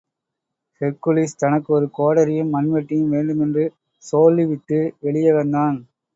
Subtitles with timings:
[0.81, 3.65] Hercules, தனக்கு ஒரு கோடரியும் மண்வெட்டியும் வேண்டுமென்று
[4.03, 5.79] சோல்லிவிட்டு, வெளியே வந்தான்.